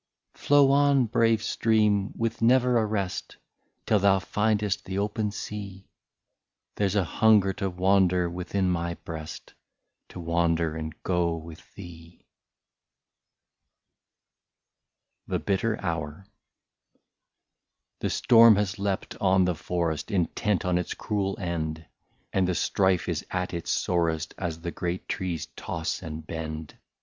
Flow 0.33 0.71
on, 0.71 1.05
brave 1.05 1.43
stream, 1.43 2.11
with 2.17 2.41
never 2.41 2.79
a 2.79 2.85
rest, 2.87 3.37
Till 3.85 3.99
thou 3.99 4.17
findest 4.17 4.83
the 4.85 4.97
open 4.97 5.29
sea; 5.29 5.85
There 6.73 6.89
's 6.89 6.95
a 6.95 7.03
hunger 7.03 7.53
to 7.61 7.69
wander, 7.69 8.27
within 8.27 8.67
my 8.67 8.95
breast. 8.95 9.53
To 10.09 10.19
wander 10.19 10.75
and 10.75 10.95
go 11.03 11.35
with 11.35 11.71
thee.*' 11.75 12.25
THE 15.27 15.37
BITTER 15.37 15.75
HOUR. 15.79 16.25
The 17.99 18.09
storm 18.09 18.55
has 18.55 18.79
leapt 18.79 19.15
on 19.21 19.45
the 19.45 19.53
forest, 19.53 20.09
Intent 20.09 20.65
on 20.65 20.79
its 20.79 20.95
cruel 20.95 21.37
end, 21.39 21.85
And 22.33 22.47
the 22.47 22.55
strife 22.55 23.07
is 23.07 23.23
at 23.29 23.53
its 23.53 23.69
sorest, 23.69 24.33
As 24.39 24.61
the 24.61 24.71
great 24.71 25.07
trees 25.07 25.45
toss 25.55 26.01
and 26.01 26.25
bend. 26.25 26.75